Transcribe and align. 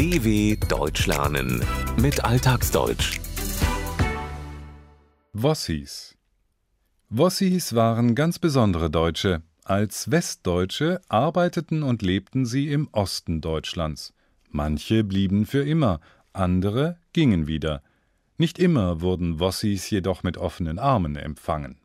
DW 0.00 0.56
Deutsch 0.66 1.06
lernen 1.06 1.62
mit 2.00 2.24
Alltagsdeutsch. 2.24 3.20
Wossis. 5.34 6.16
Wossis 7.10 7.74
waren 7.74 8.14
ganz 8.14 8.38
besondere 8.38 8.88
Deutsche. 8.88 9.42
Als 9.62 10.10
Westdeutsche 10.10 11.02
arbeiteten 11.10 11.82
und 11.82 12.00
lebten 12.00 12.46
sie 12.46 12.72
im 12.72 12.88
Osten 12.92 13.42
Deutschlands. 13.42 14.14
Manche 14.48 15.04
blieben 15.04 15.44
für 15.44 15.68
immer, 15.68 16.00
andere 16.32 16.96
gingen 17.12 17.46
wieder. 17.46 17.82
Nicht 18.38 18.58
immer 18.58 19.02
wurden 19.02 19.38
Wossis 19.38 19.90
jedoch 19.90 20.22
mit 20.22 20.38
offenen 20.38 20.78
Armen 20.78 21.14
empfangen. 21.16 21.79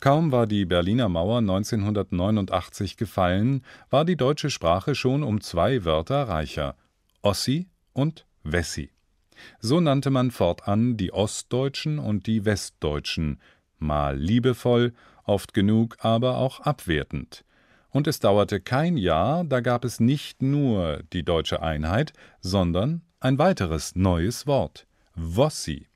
Kaum 0.00 0.30
war 0.30 0.46
die 0.46 0.66
Berliner 0.66 1.08
Mauer 1.08 1.38
1989 1.38 2.96
gefallen, 2.96 3.64
war 3.88 4.04
die 4.04 4.16
deutsche 4.16 4.50
Sprache 4.50 4.94
schon 4.94 5.22
um 5.22 5.40
zwei 5.40 5.84
Wörter 5.84 6.28
reicher: 6.28 6.76
Ossi 7.22 7.68
und 7.92 8.26
Wessi. 8.42 8.90
So 9.58 9.80
nannte 9.80 10.10
man 10.10 10.30
fortan 10.30 10.96
die 10.96 11.12
Ostdeutschen 11.12 11.98
und 11.98 12.26
die 12.26 12.44
Westdeutschen, 12.44 13.40
mal 13.78 14.16
liebevoll, 14.16 14.92
oft 15.24 15.54
genug 15.54 15.96
aber 16.00 16.38
auch 16.38 16.60
abwertend. 16.60 17.44
Und 17.90 18.06
es 18.06 18.20
dauerte 18.20 18.60
kein 18.60 18.98
Jahr, 18.98 19.44
da 19.44 19.60
gab 19.60 19.84
es 19.84 20.00
nicht 20.00 20.42
nur 20.42 21.02
die 21.12 21.24
deutsche 21.24 21.62
Einheit, 21.62 22.12
sondern 22.40 23.02
ein 23.20 23.38
weiteres 23.38 23.96
neues 23.96 24.46
Wort: 24.46 24.86
Wossi. 25.14 25.88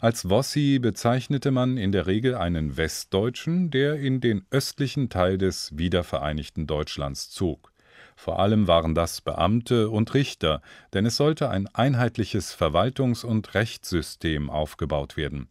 Als 0.00 0.28
Wossi 0.28 0.78
bezeichnete 0.78 1.50
man 1.50 1.76
in 1.76 1.92
der 1.92 2.06
Regel 2.06 2.34
einen 2.34 2.76
Westdeutschen, 2.76 3.70
der 3.70 3.94
in 3.96 4.20
den 4.20 4.44
östlichen 4.50 5.08
Teil 5.08 5.38
des 5.38 5.76
wiedervereinigten 5.76 6.66
Deutschlands 6.66 7.30
zog. 7.30 7.72
Vor 8.16 8.40
allem 8.40 8.66
waren 8.66 8.94
das 8.94 9.20
Beamte 9.20 9.90
und 9.90 10.14
Richter, 10.14 10.62
denn 10.94 11.04
es 11.04 11.16
sollte 11.16 11.50
ein 11.50 11.68
einheitliches 11.74 12.54
Verwaltungs- 12.54 13.24
und 13.24 13.54
Rechtssystem 13.54 14.48
aufgebaut 14.48 15.16
werden. 15.16 15.48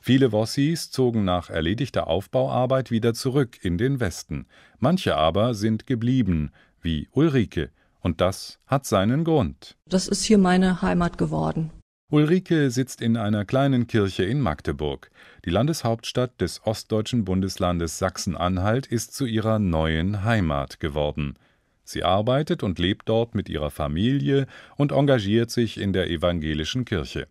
Viele 0.00 0.30
Wossis 0.30 0.90
zogen 0.90 1.24
nach 1.24 1.50
erledigter 1.50 2.06
Aufbauarbeit 2.06 2.90
wieder 2.90 3.14
zurück 3.14 3.58
in 3.62 3.78
den 3.78 3.98
Westen, 3.98 4.46
manche 4.78 5.16
aber 5.16 5.54
sind 5.54 5.86
geblieben, 5.86 6.52
wie 6.80 7.08
Ulrike, 7.12 7.70
und 8.00 8.20
das 8.20 8.58
hat 8.66 8.84
seinen 8.84 9.24
Grund. 9.24 9.76
Das 9.88 10.08
ist 10.08 10.22
hier 10.24 10.38
meine 10.38 10.82
Heimat 10.82 11.18
geworden. 11.18 11.70
Ulrike 12.12 12.70
sitzt 12.70 13.00
in 13.00 13.16
einer 13.16 13.46
kleinen 13.46 13.86
Kirche 13.86 14.24
in 14.24 14.38
Magdeburg. 14.38 15.10
Die 15.46 15.50
Landeshauptstadt 15.50 16.38
des 16.42 16.60
ostdeutschen 16.66 17.24
Bundeslandes 17.24 17.98
Sachsen-Anhalt 17.98 18.86
ist 18.86 19.14
zu 19.14 19.24
ihrer 19.24 19.58
neuen 19.58 20.22
Heimat 20.22 20.78
geworden. 20.78 21.36
Sie 21.84 22.04
arbeitet 22.04 22.62
und 22.62 22.78
lebt 22.78 23.08
dort 23.08 23.34
mit 23.34 23.48
ihrer 23.48 23.70
Familie 23.70 24.46
und 24.76 24.92
engagiert 24.92 25.50
sich 25.50 25.80
in 25.80 25.94
der 25.94 26.10
evangelischen 26.10 26.84
Kirche. 26.84 27.28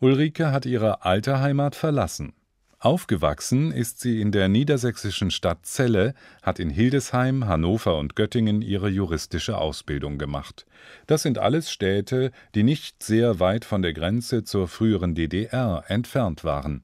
Ulrike 0.00 0.52
hat 0.52 0.66
ihre 0.66 1.02
alte 1.02 1.40
Heimat 1.40 1.74
verlassen. 1.74 2.34
Aufgewachsen 2.82 3.72
ist 3.72 4.00
sie 4.00 4.22
in 4.22 4.32
der 4.32 4.48
niedersächsischen 4.48 5.30
Stadt 5.30 5.66
Celle, 5.66 6.14
hat 6.40 6.58
in 6.58 6.70
Hildesheim, 6.70 7.46
Hannover 7.46 7.98
und 7.98 8.16
Göttingen 8.16 8.62
ihre 8.62 8.88
juristische 8.88 9.58
Ausbildung 9.58 10.16
gemacht. 10.16 10.64
Das 11.06 11.20
sind 11.20 11.36
alles 11.36 11.70
Städte, 11.70 12.32
die 12.54 12.62
nicht 12.62 13.02
sehr 13.02 13.38
weit 13.38 13.66
von 13.66 13.82
der 13.82 13.92
Grenze 13.92 14.44
zur 14.44 14.66
früheren 14.66 15.14
DDR 15.14 15.84
entfernt 15.88 16.42
waren. 16.42 16.82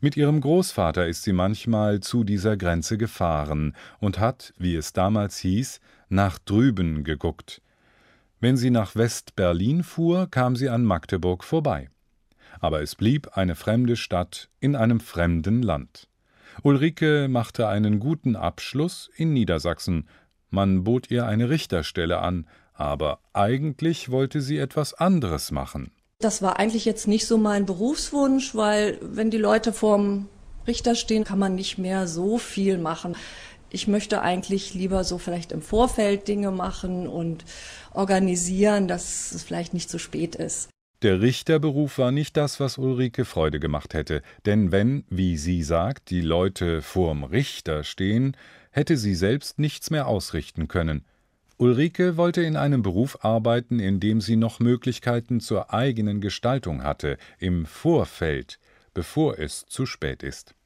Mit 0.00 0.16
ihrem 0.16 0.40
Großvater 0.40 1.06
ist 1.06 1.24
sie 1.24 1.34
manchmal 1.34 2.00
zu 2.00 2.24
dieser 2.24 2.56
Grenze 2.56 2.96
gefahren 2.96 3.76
und 4.00 4.18
hat, 4.18 4.54
wie 4.56 4.74
es 4.74 4.94
damals 4.94 5.36
hieß, 5.36 5.80
nach 6.08 6.38
drüben 6.38 7.04
geguckt. 7.04 7.60
Wenn 8.40 8.56
sie 8.56 8.70
nach 8.70 8.96
West-Berlin 8.96 9.82
fuhr, 9.82 10.28
kam 10.30 10.56
sie 10.56 10.70
an 10.70 10.82
Magdeburg 10.82 11.44
vorbei 11.44 11.90
aber 12.60 12.82
es 12.82 12.94
blieb 12.94 13.36
eine 13.36 13.54
fremde 13.54 13.96
Stadt 13.96 14.48
in 14.60 14.76
einem 14.76 15.00
fremden 15.00 15.62
Land. 15.62 16.08
Ulrike 16.62 17.28
machte 17.28 17.68
einen 17.68 18.00
guten 18.00 18.36
Abschluss 18.36 19.10
in 19.16 19.32
Niedersachsen, 19.32 20.08
man 20.50 20.84
bot 20.84 21.10
ihr 21.10 21.26
eine 21.26 21.50
Richterstelle 21.50 22.18
an, 22.18 22.46
aber 22.72 23.20
eigentlich 23.32 24.10
wollte 24.10 24.40
sie 24.40 24.58
etwas 24.58 24.94
anderes 24.94 25.50
machen. 25.50 25.92
Das 26.18 26.40
war 26.40 26.58
eigentlich 26.58 26.84
jetzt 26.84 27.08
nicht 27.08 27.26
so 27.26 27.36
mein 27.36 27.66
Berufswunsch, 27.66 28.54
weil 28.54 28.98
wenn 29.02 29.30
die 29.30 29.38
Leute 29.38 29.72
vorm 29.72 30.28
Richter 30.66 30.94
stehen, 30.94 31.24
kann 31.24 31.38
man 31.38 31.54
nicht 31.54 31.78
mehr 31.78 32.06
so 32.06 32.38
viel 32.38 32.78
machen. 32.78 33.16
Ich 33.70 33.86
möchte 33.88 34.22
eigentlich 34.22 34.74
lieber 34.74 35.04
so 35.04 35.18
vielleicht 35.18 35.52
im 35.52 35.60
Vorfeld 35.60 36.28
Dinge 36.28 36.50
machen 36.50 37.06
und 37.06 37.44
organisieren, 37.92 38.88
dass 38.88 39.32
es 39.32 39.42
vielleicht 39.42 39.74
nicht 39.74 39.90
zu 39.90 39.98
spät 39.98 40.36
ist. 40.36 40.70
Der 41.06 41.20
Richterberuf 41.20 41.98
war 41.98 42.10
nicht 42.10 42.36
das, 42.36 42.58
was 42.58 42.78
Ulrike 42.78 43.24
Freude 43.24 43.60
gemacht 43.60 43.94
hätte, 43.94 44.22
denn 44.44 44.72
wenn, 44.72 45.04
wie 45.08 45.36
sie 45.36 45.62
sagt, 45.62 46.10
die 46.10 46.20
Leute 46.20 46.82
vorm 46.82 47.22
Richter 47.22 47.84
stehen, 47.84 48.36
hätte 48.72 48.96
sie 48.96 49.14
selbst 49.14 49.60
nichts 49.60 49.90
mehr 49.90 50.08
ausrichten 50.08 50.66
können. 50.66 51.04
Ulrike 51.58 52.16
wollte 52.16 52.42
in 52.42 52.56
einem 52.56 52.82
Beruf 52.82 53.24
arbeiten, 53.24 53.78
in 53.78 54.00
dem 54.00 54.20
sie 54.20 54.34
noch 54.34 54.58
Möglichkeiten 54.58 55.38
zur 55.38 55.72
eigenen 55.72 56.20
Gestaltung 56.20 56.82
hatte, 56.82 57.18
im 57.38 57.66
Vorfeld, 57.66 58.58
bevor 58.92 59.38
es 59.38 59.64
zu 59.66 59.86
spät 59.86 60.24
ist. 60.24 60.56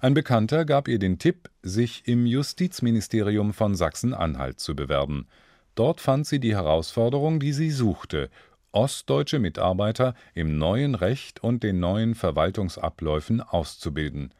Ein 0.00 0.14
Bekannter 0.14 0.64
gab 0.64 0.86
ihr 0.86 1.00
den 1.00 1.18
Tipp, 1.18 1.50
sich 1.60 2.06
im 2.06 2.24
Justizministerium 2.24 3.52
von 3.52 3.74
Sachsen-Anhalt 3.74 4.60
zu 4.60 4.76
bewerben. 4.76 5.26
Dort 5.74 6.00
fand 6.00 6.26
sie 6.26 6.38
die 6.38 6.54
Herausforderung, 6.54 7.40
die 7.40 7.52
sie 7.52 7.70
suchte, 7.72 8.30
ostdeutsche 8.72 9.38
Mitarbeiter 9.38 10.14
im 10.34 10.58
neuen 10.58 10.94
Recht 10.94 11.42
und 11.42 11.62
den 11.62 11.80
neuen 11.80 12.14
Verwaltungsabläufen 12.14 13.40
auszubilden. 13.40 14.32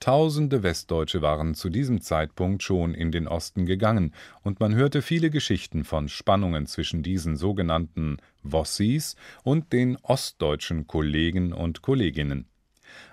Tausende 0.00 0.64
Westdeutsche 0.64 1.22
waren 1.22 1.54
zu 1.54 1.68
diesem 1.68 2.00
Zeitpunkt 2.00 2.64
schon 2.64 2.92
in 2.92 3.12
den 3.12 3.28
Osten 3.28 3.66
gegangen, 3.66 4.12
und 4.42 4.58
man 4.58 4.74
hörte 4.74 5.00
viele 5.00 5.30
Geschichten 5.30 5.84
von 5.84 6.08
Spannungen 6.08 6.66
zwischen 6.66 7.04
diesen 7.04 7.36
sogenannten 7.36 8.16
Wossis 8.42 9.14
und 9.44 9.72
den 9.72 9.96
ostdeutschen 10.02 10.88
Kollegen 10.88 11.52
und 11.52 11.82
Kolleginnen. 11.82 12.48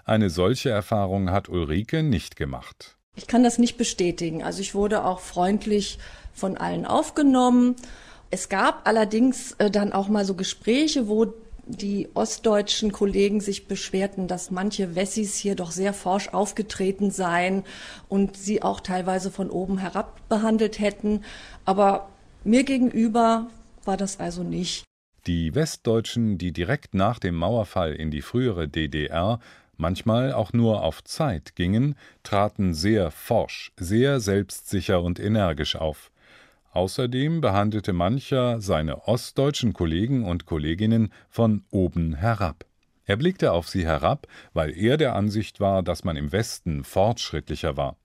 Eine 0.04 0.32
solche 0.32 0.72
Erfahrung 0.72 1.30
hat 1.30 1.48
Ulrike 1.48 2.02
nicht 2.02 2.36
gemacht. 2.36 2.98
Ich 3.16 3.28
kann 3.28 3.44
das 3.44 3.60
nicht 3.60 3.78
bestätigen. 3.78 4.44
Also 4.44 4.62
ich 4.62 4.74
wurde 4.74 5.06
auch 5.06 5.20
freundlich 5.20 6.00
von 6.34 6.58
allen 6.58 6.86
aufgenommen. 6.86 7.76
Es 8.32 8.50
gab 8.50 8.88
allerdings 8.88 9.54
äh, 9.54 9.72
dann 9.72 9.92
auch 9.94 10.08
mal 10.08 10.26
so 10.26 10.36
Gespräche, 10.36 11.08
wo 11.08 11.34
die 11.66 12.10
ostdeutschen 12.16 12.92
Kollegen 12.92 13.42
sich 13.42 13.68
beschwerten, 13.68 14.28
dass 14.28 14.50
manche 14.50 14.96
Wessis 14.96 15.36
hier 15.36 15.56
doch 15.56 15.72
sehr 15.72 15.94
forsch 15.94 16.30
aufgetreten 16.30 17.12
seien 17.12 17.64
und 18.08 18.36
sie 18.38 18.64
auch 18.64 18.80
teilweise 18.80 19.30
von 19.30 19.50
oben 19.52 19.78
herab 19.78 20.20
behandelt 20.30 20.80
hätten. 20.80 21.24
Aber 21.66 22.10
mir 22.44 22.64
gegenüber 22.64 23.48
war 23.86 23.98
das 23.98 24.20
also 24.20 24.44
nicht. 24.44 24.84
Die 25.28 25.54
Westdeutschen, 25.54 26.38
die 26.38 26.52
direkt 26.52 26.96
nach 26.96 27.20
dem 27.20 27.36
Mauerfall 27.36 27.94
in 27.94 28.10
die 28.10 28.22
frühere 28.22 28.68
DDR 28.68 29.40
manchmal 29.78 30.34
auch 30.34 30.54
nur 30.54 30.84
auf 30.84 31.04
Zeit 31.04 31.56
gingen, 31.56 31.96
traten 32.24 32.74
sehr 32.74 33.12
forsch, 33.12 33.72
sehr 33.78 34.20
selbstsicher 34.20 35.02
und 35.02 35.20
energisch 35.20 35.76
auf. 35.76 36.12
Außerdem 36.72 37.42
behandelte 37.42 37.94
mancher 37.94 38.62
seine 38.62 39.08
ostdeutschen 39.08 39.74
Kollegen 39.74 40.24
und 40.24 40.46
Kolleginnen 40.46 41.12
von 41.30 41.64
oben 41.72 42.14
herab. 42.14 42.66
Er 43.06 43.18
blickte 43.18 43.54
auf 43.54 43.68
sie 43.68 43.86
herab, 43.86 44.28
weil 44.54 44.78
er 44.78 44.98
der 44.98 45.16
Ansicht 45.16 45.60
war, 45.60 45.82
dass 45.82 46.04
man 46.04 46.16
im 46.16 46.32
Westen 46.32 46.84
fortschrittlicher 46.84 47.76
war. 47.76 47.98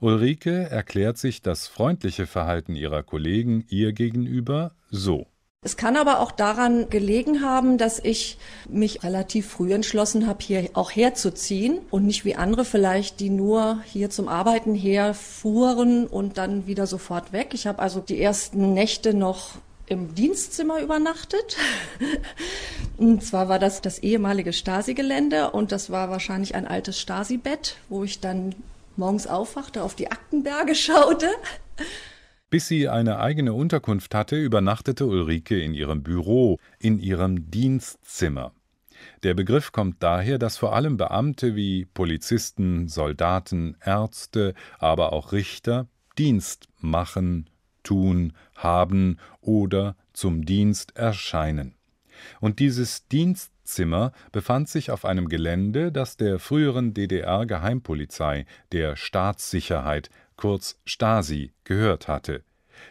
Ulrike 0.00 0.70
erklärt 0.70 1.18
sich 1.18 1.42
das 1.42 1.66
freundliche 1.66 2.26
Verhalten 2.26 2.76
ihrer 2.76 3.02
Kollegen 3.02 3.64
ihr 3.68 3.92
gegenüber 3.92 4.72
so 4.90 5.26
es 5.64 5.78
kann 5.78 5.96
aber 5.96 6.20
auch 6.20 6.30
daran 6.30 6.90
gelegen 6.90 7.42
haben, 7.42 7.78
dass 7.78 7.98
ich 7.98 8.36
mich 8.68 9.02
relativ 9.02 9.48
früh 9.48 9.72
entschlossen 9.72 10.26
habe, 10.26 10.44
hier 10.44 10.68
auch 10.74 10.90
herzuziehen 10.90 11.78
und 11.90 12.04
nicht 12.04 12.26
wie 12.26 12.36
andere 12.36 12.66
vielleicht, 12.66 13.18
die 13.18 13.30
nur 13.30 13.80
hier 13.86 14.10
zum 14.10 14.28
Arbeiten 14.28 14.74
herfuhren 14.74 16.06
und 16.06 16.36
dann 16.36 16.66
wieder 16.66 16.86
sofort 16.86 17.32
weg. 17.32 17.54
Ich 17.54 17.66
habe 17.66 17.78
also 17.78 18.00
die 18.00 18.20
ersten 18.20 18.74
Nächte 18.74 19.14
noch 19.14 19.52
im 19.86 20.14
Dienstzimmer 20.14 20.80
übernachtet. 20.80 21.56
Und 22.96 23.24
zwar 23.24 23.48
war 23.48 23.58
das 23.58 23.80
das 23.82 23.98
ehemalige 23.98 24.52
Stasi-Gelände 24.52 25.50
und 25.50 25.72
das 25.72 25.90
war 25.90 26.10
wahrscheinlich 26.10 26.54
ein 26.54 26.66
altes 26.66 26.98
Stasi-Bett, 27.00 27.76
wo 27.88 28.04
ich 28.04 28.20
dann 28.20 28.54
morgens 28.96 29.26
aufwachte, 29.26 29.82
auf 29.82 29.94
die 29.94 30.10
Aktenberge 30.10 30.74
schaute. 30.76 31.28
Bis 32.54 32.68
sie 32.68 32.88
eine 32.88 33.18
eigene 33.18 33.52
Unterkunft 33.52 34.14
hatte, 34.14 34.36
übernachtete 34.36 35.06
Ulrike 35.06 35.60
in 35.60 35.74
ihrem 35.74 36.04
Büro, 36.04 36.60
in 36.78 37.00
ihrem 37.00 37.50
Dienstzimmer. 37.50 38.52
Der 39.24 39.34
Begriff 39.34 39.72
kommt 39.72 40.00
daher, 40.04 40.38
dass 40.38 40.56
vor 40.56 40.72
allem 40.72 40.96
Beamte 40.96 41.56
wie 41.56 41.84
Polizisten, 41.84 42.86
Soldaten, 42.86 43.76
Ärzte, 43.84 44.54
aber 44.78 45.12
auch 45.12 45.32
Richter 45.32 45.88
Dienst 46.16 46.68
machen 46.78 47.50
tun, 47.82 48.34
haben 48.54 49.18
oder 49.40 49.96
zum 50.12 50.44
Dienst 50.44 50.96
erscheinen. 50.96 51.74
Und 52.40 52.60
dieses 52.60 53.08
Dienstzimmer 53.08 54.12
befand 54.30 54.68
sich 54.68 54.92
auf 54.92 55.04
einem 55.04 55.28
Gelände, 55.28 55.90
das 55.90 56.16
der 56.16 56.38
früheren 56.38 56.94
DDR-Geheimpolizei, 56.94 58.46
der 58.70 58.94
Staatssicherheit, 58.94 60.08
kurz 60.36 60.78
Stasi, 60.84 61.52
gehört 61.64 62.08
hatte. 62.08 62.42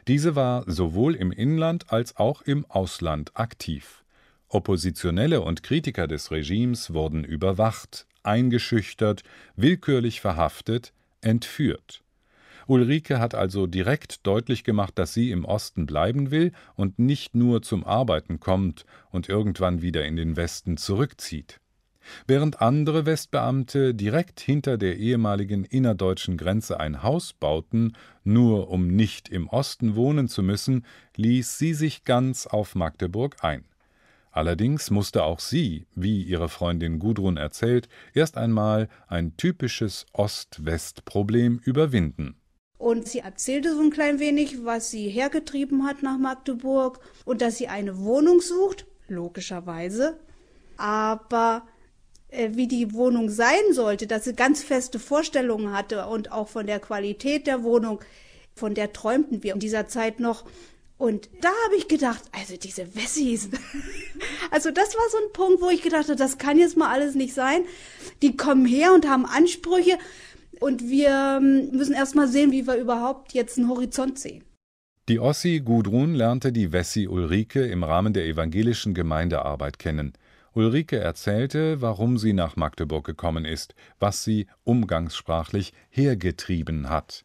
Diese 0.07 0.35
war 0.35 0.63
sowohl 0.69 1.15
im 1.15 1.31
Inland 1.31 1.91
als 1.91 2.17
auch 2.17 2.41
im 2.41 2.65
Ausland 2.69 3.31
aktiv. 3.35 4.03
Oppositionelle 4.47 5.41
und 5.41 5.63
Kritiker 5.63 6.07
des 6.07 6.31
Regimes 6.31 6.93
wurden 6.93 7.23
überwacht, 7.23 8.05
eingeschüchtert, 8.21 9.23
willkürlich 9.55 10.21
verhaftet, 10.21 10.93
entführt. 11.21 12.03
Ulrike 12.67 13.19
hat 13.19 13.35
also 13.35 13.67
direkt 13.67 14.25
deutlich 14.25 14.63
gemacht, 14.63 14.97
dass 14.97 15.13
sie 15.13 15.31
im 15.31 15.43
Osten 15.43 15.85
bleiben 15.85 16.31
will 16.31 16.53
und 16.75 16.97
nicht 16.97 17.35
nur 17.35 17.61
zum 17.61 17.83
Arbeiten 17.83 18.39
kommt 18.39 18.85
und 19.11 19.27
irgendwann 19.27 19.81
wieder 19.81 20.05
in 20.05 20.15
den 20.15 20.37
Westen 20.37 20.77
zurückzieht. 20.77 21.59
Während 22.27 22.61
andere 22.61 23.05
Westbeamte 23.05 23.93
direkt 23.93 24.39
hinter 24.39 24.77
der 24.77 24.97
ehemaligen 24.97 25.63
innerdeutschen 25.63 26.37
Grenze 26.37 26.79
ein 26.79 27.03
Haus 27.03 27.33
bauten, 27.33 27.93
nur 28.23 28.69
um 28.69 28.87
nicht 28.87 29.29
im 29.29 29.47
Osten 29.47 29.95
wohnen 29.95 30.27
zu 30.27 30.43
müssen, 30.43 30.85
ließ 31.15 31.57
sie 31.57 31.73
sich 31.73 32.03
ganz 32.03 32.47
auf 32.47 32.75
Magdeburg 32.75 33.37
ein. 33.43 33.65
Allerdings 34.31 34.89
musste 34.89 35.23
auch 35.23 35.39
sie, 35.39 35.85
wie 35.93 36.23
ihre 36.23 36.49
Freundin 36.49 36.97
Gudrun 36.97 37.37
erzählt, 37.37 37.87
erst 38.15 38.35
einmal 38.35 38.89
ein 39.07 39.37
typisches 39.37 40.07
Ost-West-Problem 40.11 41.59
überwinden. 41.63 42.35
Und 42.79 43.07
sie 43.07 43.19
erzählte 43.19 43.75
so 43.75 43.81
ein 43.81 43.91
klein 43.91 44.19
wenig, 44.19 44.65
was 44.65 44.89
sie 44.89 45.07
hergetrieben 45.07 45.85
hat 45.85 46.01
nach 46.01 46.17
Magdeburg 46.17 46.99
und 47.25 47.41
dass 47.41 47.57
sie 47.57 47.67
eine 47.67 47.99
Wohnung 47.99 48.41
sucht, 48.41 48.87
logischerweise. 49.07 50.19
Aber 50.77 51.67
wie 52.51 52.67
die 52.67 52.93
Wohnung 52.93 53.29
sein 53.29 53.71
sollte, 53.71 54.07
dass 54.07 54.25
sie 54.25 54.33
ganz 54.33 54.63
feste 54.63 54.99
Vorstellungen 54.99 55.71
hatte 55.71 56.07
und 56.07 56.31
auch 56.31 56.47
von 56.47 56.67
der 56.67 56.79
Qualität 56.79 57.47
der 57.47 57.63
Wohnung, 57.63 57.99
von 58.55 58.73
der 58.75 58.93
träumten 58.93 59.43
wir 59.43 59.53
in 59.53 59.59
dieser 59.59 59.87
Zeit 59.87 60.19
noch. 60.19 60.45
Und 60.97 61.29
da 61.41 61.49
habe 61.65 61.75
ich 61.75 61.87
gedacht, 61.87 62.21
also 62.31 62.55
diese 62.55 62.95
Wessis. 62.95 63.49
also 64.51 64.71
das 64.71 64.95
war 64.95 65.09
so 65.11 65.17
ein 65.17 65.33
Punkt, 65.33 65.61
wo 65.61 65.69
ich 65.69 65.81
gedacht 65.81 66.05
habe, 66.05 66.15
das 66.15 66.37
kann 66.37 66.57
jetzt 66.57 66.77
mal 66.77 66.89
alles 66.89 67.15
nicht 67.15 67.33
sein. 67.33 67.63
Die 68.21 68.37
kommen 68.37 68.65
her 68.65 68.93
und 68.93 69.07
haben 69.07 69.25
Ansprüche 69.25 69.97
und 70.59 70.87
wir 70.87 71.39
ähm, 71.41 71.71
müssen 71.71 71.93
erst 71.93 72.15
mal 72.15 72.27
sehen, 72.27 72.51
wie 72.51 72.65
wir 72.67 72.75
überhaupt 72.75 73.33
jetzt 73.33 73.57
einen 73.57 73.69
Horizont 73.69 74.17
sehen. 74.17 74.43
Die 75.09 75.19
Ossi 75.19 75.59
Gudrun 75.59 76.15
lernte 76.15 76.53
die 76.53 76.71
Wessi 76.71 77.09
Ulrike 77.09 77.65
im 77.65 77.83
Rahmen 77.83 78.13
der 78.13 78.25
evangelischen 78.25 78.93
Gemeindearbeit 78.93 79.77
kennen. 79.77 80.13
Ulrike 80.55 80.99
erzählte, 80.99 81.81
warum 81.81 82.17
sie 82.17 82.33
nach 82.33 82.55
Magdeburg 82.55 83.05
gekommen 83.05 83.45
ist, 83.45 83.73
was 83.99 84.23
sie 84.23 84.47
umgangssprachlich 84.63 85.73
hergetrieben 85.89 86.89
hat. 86.89 87.23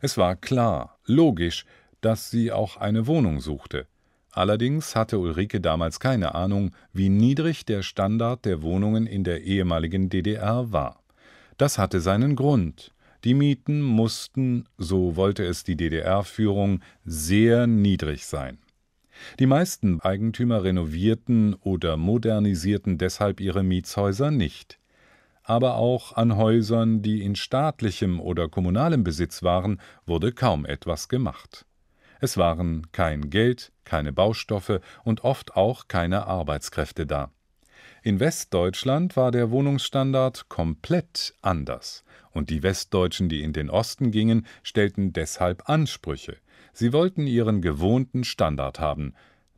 Es 0.00 0.18
war 0.18 0.36
klar, 0.36 0.98
logisch, 1.06 1.64
dass 2.00 2.30
sie 2.30 2.52
auch 2.52 2.76
eine 2.76 3.06
Wohnung 3.06 3.40
suchte. 3.40 3.86
Allerdings 4.32 4.96
hatte 4.96 5.20
Ulrike 5.20 5.60
damals 5.60 6.00
keine 6.00 6.34
Ahnung, 6.34 6.72
wie 6.92 7.08
niedrig 7.08 7.64
der 7.64 7.82
Standard 7.82 8.44
der 8.44 8.62
Wohnungen 8.62 9.06
in 9.06 9.22
der 9.22 9.42
ehemaligen 9.42 10.10
DDR 10.10 10.72
war. 10.72 11.00
Das 11.56 11.78
hatte 11.78 12.00
seinen 12.00 12.34
Grund. 12.34 12.92
Die 13.22 13.34
Mieten 13.34 13.80
mussten, 13.80 14.66
so 14.76 15.14
wollte 15.16 15.44
es 15.44 15.62
die 15.62 15.76
DDR-Führung, 15.76 16.80
sehr 17.04 17.68
niedrig 17.68 18.26
sein. 18.26 18.58
Die 19.38 19.46
meisten 19.46 20.00
Eigentümer 20.00 20.64
renovierten 20.64 21.54
oder 21.54 21.96
modernisierten 21.96 22.98
deshalb 22.98 23.40
ihre 23.40 23.62
Mietshäuser 23.62 24.30
nicht. 24.30 24.78
Aber 25.42 25.76
auch 25.76 26.14
an 26.14 26.36
Häusern, 26.36 27.02
die 27.02 27.22
in 27.22 27.36
staatlichem 27.36 28.20
oder 28.20 28.48
kommunalem 28.48 29.04
Besitz 29.04 29.42
waren, 29.42 29.80
wurde 30.06 30.32
kaum 30.32 30.64
etwas 30.64 31.08
gemacht. 31.08 31.66
Es 32.20 32.38
waren 32.38 32.90
kein 32.92 33.28
Geld, 33.28 33.70
keine 33.84 34.12
Baustoffe 34.12 34.80
und 35.04 35.24
oft 35.24 35.56
auch 35.56 35.88
keine 35.88 36.26
Arbeitskräfte 36.26 37.06
da. 37.06 37.30
In 38.02 38.20
Westdeutschland 38.20 39.16
war 39.16 39.30
der 39.30 39.50
Wohnungsstandard 39.50 40.48
komplett 40.48 41.34
anders, 41.42 42.04
und 42.32 42.50
die 42.50 42.62
Westdeutschen, 42.62 43.28
die 43.28 43.42
in 43.42 43.52
den 43.52 43.70
Osten 43.70 44.10
gingen, 44.10 44.46
stellten 44.62 45.12
deshalb 45.12 45.68
Ansprüche. 45.68 46.36
Sie 46.74 46.92
wollten 46.92 47.26
ihren 47.26 47.62
gewohnten 47.62 48.24
Standard 48.24 48.80
haben, 48.80 49.14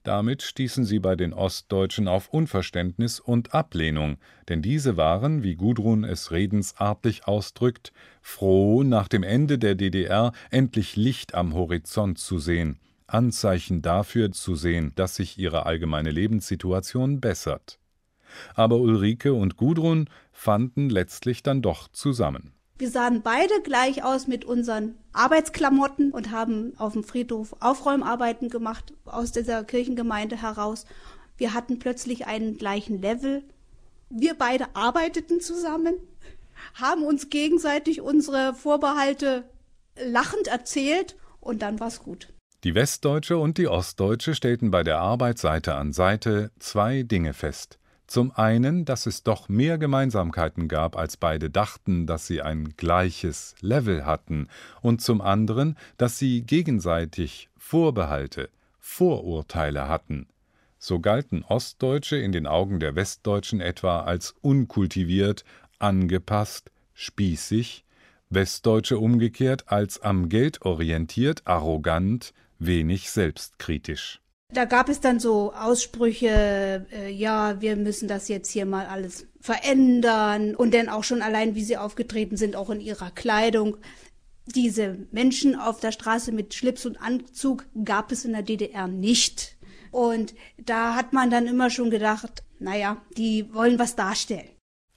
damit 0.07 0.43
stießen 0.43 0.85
sie 0.85 1.01
bei 1.01 1.17
den 1.17 1.33
Ostdeutschen 1.33 2.07
auf 2.07 2.29
Unverständnis 2.29 3.19
und 3.19 3.55
Ablehnung, 3.55 4.19
denn 4.49 4.63
diese 4.63 4.97
waren, 4.97 5.43
wie 5.43 5.57
Gudrun 5.57 6.05
es 6.05 6.31
redensartlich 6.31 7.27
ausdrückt, 7.27 7.93
froh, 8.23 8.85
nach 8.85 9.09
dem 9.09 9.25
Ende 9.25 9.59
der 9.59 9.75
DDR 9.75 10.31
endlich 10.51 10.95
Licht 10.95 11.35
am 11.35 11.55
Horizont 11.55 12.19
zu 12.19 12.39
sehen, 12.39 12.79
Anzeichen 13.09 13.83
dafür 13.83 14.31
zu 14.31 14.55
sehen, 14.55 14.93
dass 14.95 15.17
sich 15.17 15.39
ihre 15.39 15.67
allgemeine 15.67 16.13
Lebenssituation 16.13 17.21
bessert. 17.21 17.81
Aber 18.55 18.77
Ulrike 18.77 19.35
und 19.35 19.57
Gudrun 19.57 20.09
fanden 20.31 20.89
letztlich 20.89 21.43
dann 21.43 21.63
doch 21.63 21.89
zusammen. 21.89 22.56
Wir 22.79 22.91
sahen 22.91 23.23
beide 23.23 23.63
gleich 23.63 24.05
aus 24.05 24.27
mit 24.27 24.45
unseren 24.45 24.97
Arbeitsklamotten 25.15 26.11
und 26.11 26.31
haben 26.31 26.75
auf 26.77 26.93
dem 26.93 27.05
Friedhof 27.05 27.57
Aufräumarbeiten 27.61 28.51
gemacht 28.51 28.93
aus 29.07 29.33
dieser 29.33 29.65
Kirchengemeinde 29.65 30.41
heraus. 30.41 30.85
Wir 31.39 31.55
hatten 31.55 31.79
plötzlich 31.79 32.27
einen 32.27 32.59
gleichen 32.59 33.01
Level. 33.01 33.43
Wir 34.11 34.35
beide 34.35 34.67
arbeiteten 34.75 35.41
zusammen, 35.41 35.95
haben 36.75 37.03
uns 37.03 37.31
gegenseitig 37.31 38.03
unsere 38.03 38.55
Vorbehalte 38.55 39.45
lachend 39.99 40.49
erzählt 40.49 41.17
und 41.41 41.63
dann 41.63 41.81
war's 41.81 42.03
gut. 42.03 42.29
Die 42.63 42.75
Westdeutsche 42.75 43.39
und 43.39 43.57
die 43.57 43.69
Ostdeutsche 43.69 44.35
stellten 44.35 44.71
bei 44.71 44.83
der 44.83 44.99
Arbeit 44.99 45.39
Seite 45.39 45.77
an 45.77 45.93
Seite 45.95 46.51
zwei 46.59 47.05
Dinge 47.05 47.33
fest. 47.33 47.79
Zum 48.07 48.31
einen, 48.31 48.85
dass 48.85 49.07
es 49.07 49.25
doch 49.25 49.49
mehr 49.49 49.79
Gemeinsamkeiten 49.79 50.69
gab, 50.69 50.97
als 50.97 51.17
beide 51.17 51.51
dachten, 51.51 52.07
dass 52.07 52.27
sie 52.27 52.41
ein 52.41 52.75
gleiches 52.77 53.57
Level 53.61 54.07
hatten, 54.07 54.49
und 54.81 55.01
zum 55.01 55.21
anderen, 55.21 55.77
dass 55.97 56.19
sie 56.19 56.43
gegenseitig 56.43 57.49
Vorbehalte, 57.57 58.49
Vorurteile 58.79 59.89
hatten. 59.89 60.29
So 60.79 61.01
galten 61.01 61.43
Ostdeutsche 61.43 62.17
in 62.17 62.31
den 62.31 62.47
Augen 62.47 62.79
der 62.79 62.95
Westdeutschen 62.95 63.61
etwa 63.61 64.01
als 64.03 64.37
unkultiviert, 64.41 65.45
angepasst, 65.81 66.71
spießig, 66.95 67.85
Westdeutsche 68.31 68.99
umgekehrt 68.99 69.65
als 69.67 70.01
am 70.01 70.29
Geld 70.29 70.63
orientiert, 70.63 71.43
arrogant, 71.45 72.33
wenig 72.59 73.11
selbstkritisch. 73.11 74.21
Da 74.53 74.65
gab 74.65 74.89
es 74.89 75.01
dann 75.01 75.19
so 75.19 75.53
Aussprüche, 75.53 76.87
äh, 76.93 77.11
ja, 77.11 77.61
wir 77.61 77.77
müssen 77.77 78.07
das 78.07 78.29
jetzt 78.29 78.51
hier 78.51 78.65
mal 78.65 78.87
alles 78.87 79.27
verändern 79.41 80.55
und 80.55 80.73
dann 80.73 80.89
auch 80.89 81.05
schon 81.05 81.21
allein, 81.21 81.55
wie 81.55 81.65
sie 81.65 81.77
aufgetreten 81.77 82.37
sind, 82.37 82.55
auch 82.55 82.71
in 82.71 82.81
ihrer 82.81 83.11
Kleidung. 83.11 83.77
Diese 84.47 85.07
Menschen 85.11 85.57
auf 85.57 85.81
der 85.81 85.91
Straße 85.91 86.31
mit 86.31 86.55
Schlips 86.55 86.87
und 86.87 87.03
Anzug 87.03 87.67
gab 87.85 88.13
es 88.13 88.25
in 88.25 88.33
der 88.33 88.43
DDR 88.43 88.87
nicht. 88.87 89.57
Und 89.91 90.35
da 90.57 90.95
hat 90.95 91.13
man 91.13 91.31
dann 91.31 91.49
immer 91.49 91.69
schon 91.69 91.91
gedacht, 91.91 92.45
naja, 92.61 92.99
die 93.17 93.53
wollen 93.53 93.79
was 93.81 93.97
darstellen. 93.97 94.49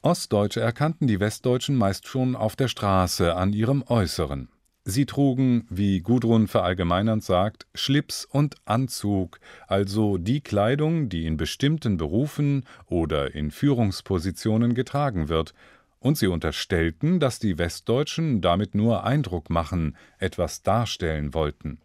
Ostdeutsche 0.04 0.62
erkannten 0.62 1.08
die 1.08 1.20
Westdeutschen 1.20 1.76
meist 1.76 2.08
schon 2.08 2.36
auf 2.36 2.56
der 2.56 2.68
Straße 2.68 3.36
an 3.36 3.52
ihrem 3.52 3.84
Äußeren. 3.86 4.50
Sie 4.86 5.06
trugen, 5.06 5.68
wie 5.70 6.00
Gudrun 6.00 6.48
verallgemeinernd 6.48 7.24
sagt, 7.24 7.68
Schlips 7.76 8.26
und 8.26 8.56
Anzug, 8.66 9.40
also 9.68 10.18
die 10.18 10.42
Kleidung, 10.42 11.10
die 11.10 11.26
in 11.26 11.38
bestimmten 11.38 11.98
Berufen 11.98 12.66
oder 12.88 13.36
in 13.36 13.52
Führungspositionen 13.52 14.74
getragen 14.74 15.30
wird, 15.30 15.54
und 16.00 16.18
sie 16.18 16.28
unterstellten, 16.28 17.20
dass 17.20 17.40
die 17.40 17.58
Westdeutschen 17.58 18.42
damit 18.42 18.74
nur 18.74 19.04
Eindruck 19.04 19.50
machen, 19.50 19.98
etwas 20.18 20.64
darstellen 20.64 21.34
wollten. 21.34 21.82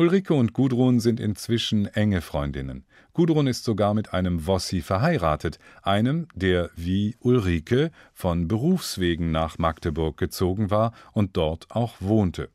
Ulrike 0.00 0.32
und 0.32 0.54
Gudrun 0.54 0.98
sind 0.98 1.20
inzwischen 1.20 1.84
enge 1.84 2.22
Freundinnen. 2.22 2.86
Gudrun 3.12 3.46
ist 3.46 3.64
sogar 3.64 3.92
mit 3.92 4.14
einem 4.14 4.46
Wossi 4.46 4.80
verheiratet, 4.80 5.58
einem, 5.82 6.26
der 6.34 6.70
wie 6.74 7.16
Ulrike 7.20 7.90
von 8.14 8.48
Berufswegen 8.48 9.30
nach 9.30 9.58
Magdeburg 9.58 10.16
gezogen 10.16 10.70
war 10.70 10.94
und 11.12 11.36
dort 11.36 11.66
auch 11.68 11.96
wohnte. 12.00 12.48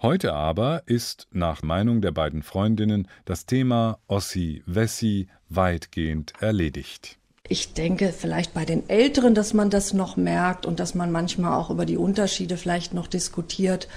Heute 0.00 0.32
aber 0.32 0.84
ist 0.86 1.28
nach 1.30 1.62
Meinung 1.62 2.00
der 2.00 2.12
beiden 2.12 2.42
Freundinnen 2.42 3.06
das 3.26 3.44
Thema 3.44 3.98
Ossi-Wessi 4.06 5.28
weitgehend 5.50 6.32
erledigt. 6.40 7.18
Ich 7.46 7.74
denke 7.74 8.14
vielleicht 8.14 8.54
bei 8.54 8.64
den 8.64 8.88
Älteren, 8.88 9.34
dass 9.34 9.52
man 9.52 9.68
das 9.68 9.92
noch 9.92 10.16
merkt 10.16 10.64
und 10.64 10.80
dass 10.80 10.94
man 10.94 11.12
manchmal 11.12 11.52
auch 11.52 11.68
über 11.68 11.84
die 11.84 11.98
Unterschiede 11.98 12.56
vielleicht 12.56 12.94
noch 12.94 13.08
diskutiert. 13.08 13.88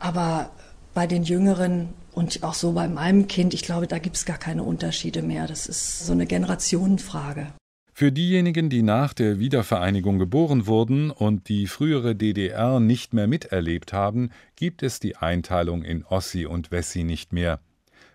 Aber 0.00 0.50
bei 0.94 1.06
den 1.06 1.22
Jüngeren 1.22 1.94
und 2.12 2.42
auch 2.42 2.54
so 2.54 2.72
bei 2.72 2.88
meinem 2.88 3.28
Kind, 3.28 3.54
ich 3.54 3.62
glaube, 3.62 3.86
da 3.86 3.98
gibt 3.98 4.16
es 4.16 4.24
gar 4.24 4.38
keine 4.38 4.62
Unterschiede 4.62 5.22
mehr. 5.22 5.46
Das 5.46 5.66
ist 5.66 6.06
so 6.06 6.12
eine 6.12 6.26
Generationenfrage. 6.26 7.52
Für 7.92 8.12
diejenigen, 8.12 8.70
die 8.70 8.82
nach 8.82 9.12
der 9.12 9.40
Wiedervereinigung 9.40 10.20
geboren 10.20 10.66
wurden 10.68 11.10
und 11.10 11.48
die 11.48 11.66
frühere 11.66 12.14
DDR 12.14 12.78
nicht 12.78 13.12
mehr 13.12 13.26
miterlebt 13.26 13.92
haben, 13.92 14.30
gibt 14.54 14.84
es 14.84 15.00
die 15.00 15.16
Einteilung 15.16 15.82
in 15.82 16.04
Ossi 16.04 16.46
und 16.46 16.70
Wessi 16.70 17.02
nicht 17.02 17.32
mehr. 17.32 17.58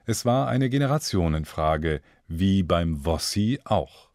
Es 0.05 0.23
war 0.23 0.47
eine 0.47 0.69
Generationenfrage, 0.69 1.99
wie 2.29 2.63
beim 2.63 3.05
Wossi 3.05 3.59
auch. 3.65 4.09